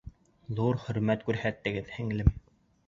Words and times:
Ҙур 0.59 0.79
хөрмәт 0.85 1.27
күрһәттегеҙ, 1.29 1.95
һеңлем. 2.01 2.39